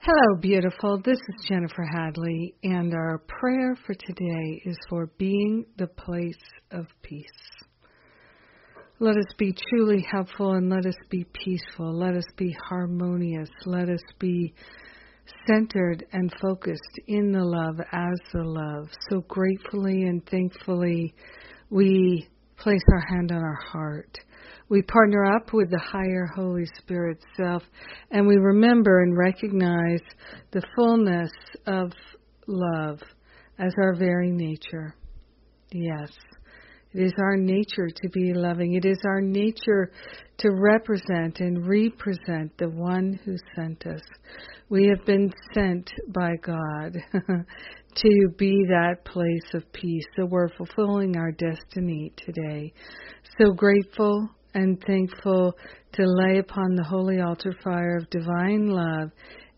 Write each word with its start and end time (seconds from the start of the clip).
Hello, 0.00 0.36
beautiful. 0.40 1.00
This 1.02 1.18
is 1.18 1.46
Jennifer 1.48 1.84
Hadley, 1.84 2.54
and 2.62 2.94
our 2.94 3.18
prayer 3.26 3.76
for 3.84 3.94
today 3.94 4.62
is 4.64 4.76
for 4.88 5.06
being 5.18 5.64
the 5.78 5.88
place 5.88 6.38
of 6.70 6.86
peace. 7.02 7.26
Let 9.00 9.16
us 9.16 9.34
be 9.36 9.52
truly 9.68 10.06
helpful 10.08 10.52
and 10.52 10.70
let 10.70 10.86
us 10.86 10.94
be 11.10 11.24
peaceful. 11.32 11.92
Let 11.92 12.14
us 12.14 12.26
be 12.36 12.56
harmonious. 12.68 13.48
Let 13.64 13.88
us 13.88 14.02
be 14.20 14.54
centered 15.48 16.06
and 16.12 16.32
focused 16.40 17.00
in 17.08 17.32
the 17.32 17.44
love 17.44 17.80
as 17.90 18.18
the 18.32 18.44
love. 18.44 18.88
So 19.10 19.22
gratefully 19.22 20.02
and 20.04 20.24
thankfully, 20.26 21.14
we 21.68 22.28
place 22.58 22.82
our 22.92 23.04
hand 23.08 23.32
on 23.32 23.42
our 23.42 23.58
heart 23.72 24.18
we 24.68 24.82
partner 24.82 25.24
up 25.24 25.52
with 25.52 25.70
the 25.70 25.78
higher 25.78 26.26
Holy 26.34 26.66
Spirit 26.78 27.18
self 27.36 27.62
and 28.10 28.26
we 28.26 28.36
remember 28.36 29.02
and 29.02 29.16
recognize 29.16 30.00
the 30.50 30.62
fullness 30.74 31.30
of 31.66 31.92
love 32.48 33.00
as 33.58 33.72
our 33.78 33.94
very 33.94 34.30
nature. 34.30 34.94
Yes. 35.70 36.10
It 36.92 37.02
is 37.02 37.12
our 37.18 37.36
nature 37.36 37.88
to 37.88 38.08
be 38.08 38.32
loving. 38.32 38.74
It 38.74 38.84
is 38.84 38.98
our 39.06 39.20
nature 39.20 39.90
to 40.38 40.50
represent 40.50 41.40
and 41.40 41.66
represent 41.66 42.56
the 42.58 42.68
one 42.68 43.18
who 43.24 43.36
sent 43.54 43.86
us. 43.86 44.02
We 44.68 44.86
have 44.88 45.04
been 45.06 45.32
sent 45.54 45.90
by 46.08 46.32
God 46.42 46.96
to 47.12 48.28
be 48.36 48.64
that 48.68 49.04
place 49.04 49.54
of 49.54 49.70
peace. 49.72 50.04
So 50.16 50.26
we're 50.26 50.48
fulfilling 50.56 51.16
our 51.16 51.32
destiny 51.32 52.12
today. 52.16 52.72
So 53.38 53.52
grateful 53.52 54.28
and 54.54 54.82
thankful 54.86 55.54
to 55.92 56.04
lay 56.04 56.38
upon 56.38 56.74
the 56.74 56.84
holy 56.84 57.20
altar 57.20 57.54
fire 57.62 57.98
of 57.98 58.10
divine 58.10 58.68
love 58.68 59.10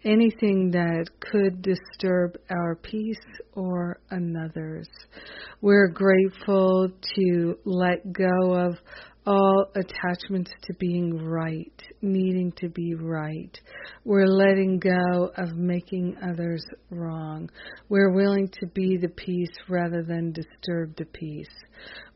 anything 0.05 0.71
that 0.71 1.07
could 1.21 1.63
disturb 1.63 2.37
our 2.51 2.77
peace 2.77 3.17
or 3.55 3.99
another's. 4.11 4.89
We're 5.61 5.89
grateful 5.89 6.89
to 7.17 7.59
let 7.65 8.13
go 8.13 8.55
of 8.55 8.77
all 9.27 9.67
attachments 9.75 10.51
to 10.63 10.73
being 10.81 11.23
right, 11.23 11.83
needing 12.01 12.51
to 12.53 12.69
be 12.71 12.95
right. 12.95 13.61
We're 14.07 14.27
letting 14.27 14.79
go 14.79 15.31
of 15.37 15.55
making 15.55 16.17
others 16.23 16.65
wrong. 16.91 17.51
We're 17.91 18.15
willing 18.15 18.49
to 18.61 18.67
be 18.69 18.97
the 18.97 19.09
peace 19.09 19.53
rather 19.69 20.03
than 20.03 20.33
disturb 20.33 20.97
the 20.97 21.05
peace. 21.13 21.47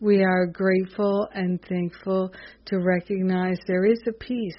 We 0.01 0.23
are 0.23 0.47
grateful 0.47 1.29
and 1.35 1.61
thankful 1.69 2.33
to 2.67 2.79
recognize 2.79 3.59
there 3.67 3.85
is 3.85 4.01
a 4.09 4.13
peace 4.13 4.55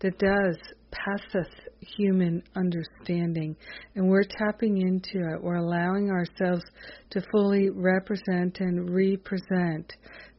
that 0.00 0.18
does 0.18 0.56
passeth 1.04 1.52
human 1.80 2.42
understanding, 2.54 3.56
and 3.94 4.08
we're 4.08 4.24
tapping 4.24 4.80
into 4.80 5.18
it. 5.28 5.42
We're 5.42 5.56
allowing 5.56 6.10
ourselves 6.10 6.64
to 7.10 7.22
fully 7.32 7.70
represent 7.70 8.60
and 8.60 8.94
represent 8.94 9.92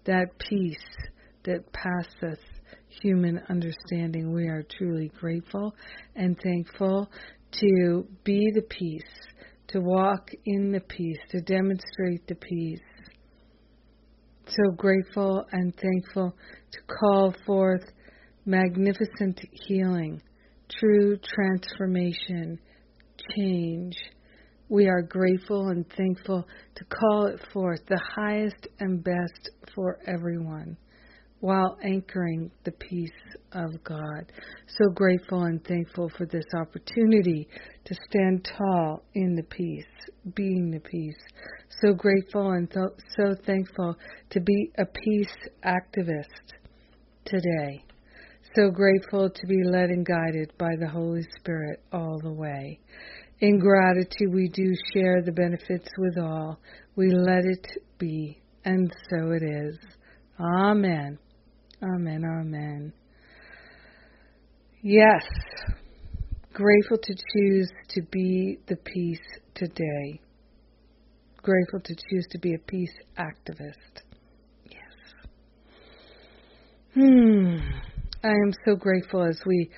that 0.06 0.28
peace 0.40 0.78
that 1.46 1.64
passeth 1.72 2.40
human 3.02 3.42
understanding. 3.50 4.34
We 4.34 4.48
are 4.48 4.64
truly 4.78 5.12
grateful 5.20 5.74
and 6.16 6.38
thankful 6.42 7.10
to 7.52 8.06
be 8.24 8.52
the 8.54 8.64
peace, 8.64 9.02
to 9.70 9.80
walk 9.80 10.30
in 10.46 10.72
the 10.72 10.82
peace, 10.82 11.20
to 11.30 11.42
demonstrate 11.42 12.28
the 12.28 12.36
peace. 12.36 12.80
So 14.48 14.72
grateful 14.76 15.46
and 15.52 15.74
thankful 15.76 16.36
to 16.72 16.80
call 17.00 17.34
forth 17.46 17.84
magnificent 18.46 19.42
healing, 19.52 20.22
true 20.80 21.18
transformation, 21.24 22.60
change. 23.36 23.96
We 24.70 24.88
are 24.88 25.02
grateful 25.02 25.70
and 25.70 25.86
thankful 25.96 26.46
to 26.76 26.86
call 26.86 27.28
it 27.28 27.40
forth, 27.54 27.80
the 27.88 28.02
highest 28.16 28.68
and 28.80 29.04
best 29.04 29.50
for 29.74 30.00
everyone 30.06 30.78
while 31.40 31.78
anchoring 31.84 32.52
the 32.64 32.72
peace 32.72 33.12
of 33.52 33.84
God. 33.84 34.32
So 34.68 34.90
grateful 34.94 35.44
and 35.44 35.64
thankful 35.64 36.10
for 36.18 36.26
this 36.26 36.46
opportunity 36.56 37.48
to 37.86 37.96
stand 38.10 38.50
tall 38.58 39.04
in 39.14 39.36
the 39.36 39.44
peace, 39.44 39.86
being 40.36 40.72
the 40.72 40.80
peace. 40.80 41.16
So 41.82 41.94
grateful 41.94 42.52
and 42.52 42.68
so 42.74 43.36
thankful 43.46 43.96
to 44.32 44.40
be 44.40 44.72
a 44.80 44.86
peace 44.86 45.36
activist 45.64 46.56
today. 47.26 47.84
So 48.56 48.72
grateful 48.72 49.30
to 49.30 49.48
be 49.48 49.64
led 49.64 49.90
and 49.90 50.06
guided 50.06 50.52
by 50.58 50.76
the 50.80 50.88
Holy 50.88 51.24
Spirit 51.40 51.82
all 51.92 52.20
the 52.22 52.32
way. 52.32 52.80
In 53.40 53.60
gratitude, 53.60 54.34
we 54.34 54.50
do 54.50 54.74
share 54.94 55.22
the 55.22 55.32
benefits 55.32 55.88
with 55.98 56.18
all. 56.18 56.58
We 56.96 57.12
let 57.12 57.46
it 57.46 57.68
be, 58.00 58.42
and 58.66 58.92
so 59.10 59.32
it 59.32 59.44
is. 59.44 59.78
Amen. 60.40 61.20
Amen. 61.84 62.24
Amen. 62.26 62.94
Yes. 64.82 65.24
Grateful 66.54 66.98
to 66.98 67.14
choose 67.14 67.70
to 67.90 68.02
be 68.12 68.58
the 68.68 68.78
peace 68.78 69.20
today. 69.54 70.20
Grateful 71.44 71.80
to 71.82 71.96
choose 71.96 72.26
to 72.32 72.40
be 72.40 72.56
a 72.56 72.60
peace 72.60 72.94
activist. 73.20 74.02
Yes. 74.66 74.82
Hmm. 76.96 77.87
I 78.24 78.30
am 78.30 78.52
so 78.66 78.76
grateful 78.76 79.24
as 79.24 79.40
we 79.46 79.70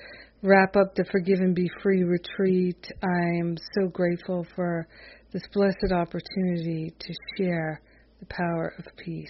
wrap 0.42 0.74
up 0.74 0.94
the 0.94 1.04
Forgive 1.12 1.40
and 1.40 1.54
Be 1.54 1.68
Free 1.82 2.04
retreat. 2.04 2.90
I 3.02 3.38
am 3.38 3.58
so 3.74 3.88
grateful 3.88 4.46
for 4.56 4.88
this 5.30 5.42
blessed 5.52 5.92
opportunity 5.92 6.90
to 6.98 7.14
share 7.36 7.82
the 8.18 8.26
power 8.26 8.72
of 8.78 8.86
peace 8.96 9.28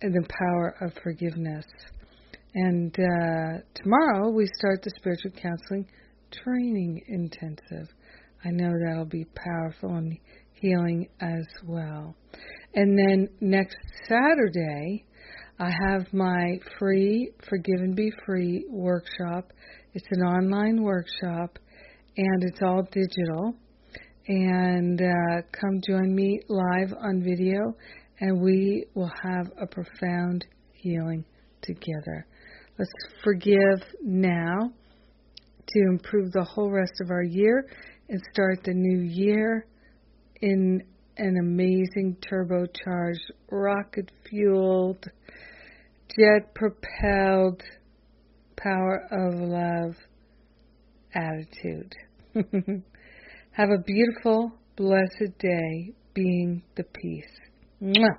and 0.00 0.14
the 0.14 0.28
power 0.28 0.76
of 0.80 0.92
forgiveness. 1.02 1.66
And 2.54 2.94
uh, 2.94 3.58
tomorrow 3.74 4.30
we 4.30 4.46
start 4.58 4.82
the 4.82 4.92
spiritual 4.96 5.32
counseling 5.32 5.88
training 6.30 7.02
intensive. 7.08 7.88
I 8.44 8.50
know 8.50 8.70
that'll 8.86 9.06
be 9.06 9.26
powerful 9.34 9.96
and 9.96 10.16
healing 10.52 11.08
as 11.20 11.46
well. 11.64 12.14
And 12.74 12.96
then 12.96 13.28
next 13.40 13.76
Saturday, 14.06 15.04
I 15.58 15.70
have 15.88 16.12
my 16.12 16.58
free 16.78 17.30
Forgive 17.48 17.80
and 17.80 17.96
Be 17.96 18.12
Free 18.26 18.66
workshop. 18.68 19.54
It's 19.94 20.06
an 20.10 20.20
online 20.20 20.82
workshop 20.82 21.58
and 22.14 22.42
it's 22.42 22.60
all 22.60 22.82
digital. 22.82 23.54
And 24.28 25.00
uh, 25.00 25.42
come 25.58 25.80
join 25.88 26.14
me 26.14 26.40
live 26.50 26.92
on 27.00 27.22
video 27.22 27.74
and 28.20 28.42
we 28.42 28.84
will 28.94 29.10
have 29.22 29.46
a 29.58 29.66
profound 29.66 30.44
healing 30.74 31.24
together. 31.62 32.26
Let's 32.78 32.92
forgive 33.24 33.82
now 34.02 34.70
to 35.68 35.78
improve 35.88 36.32
the 36.32 36.44
whole 36.44 36.70
rest 36.70 37.00
of 37.00 37.10
our 37.10 37.22
year 37.22 37.66
and 38.10 38.20
start 38.30 38.62
the 38.62 38.74
new 38.74 39.00
year 39.00 39.66
in 40.42 40.82
an 41.18 41.36
amazing 41.38 42.16
turbocharged, 42.20 43.30
rocket 43.50 44.10
fueled, 44.28 45.04
jet 46.16 46.54
propelled, 46.54 47.62
power 48.56 49.06
of 49.10 49.34
love 49.34 49.94
attitude. 51.14 51.94
Have 53.52 53.70
a 53.70 53.78
beautiful, 53.78 54.52
blessed 54.76 55.38
day 55.38 55.92
being 56.14 56.62
the 56.76 56.84
peace. 56.84 57.24
Mwah. 57.82 58.18